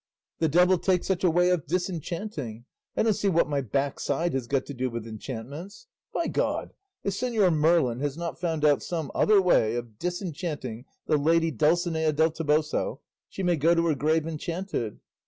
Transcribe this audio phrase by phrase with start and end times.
[0.39, 2.65] The devil take such a way of disenchanting!
[2.97, 5.85] I don't see what my backside has got to do with enchantments.
[6.11, 11.17] By God, if Señor Merlin has not found out some other way of disenchanting the
[11.17, 14.99] lady Dulcinea del Toboso, she may go to her grave enchanted."